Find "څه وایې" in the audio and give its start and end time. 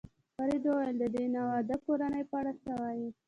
2.61-3.09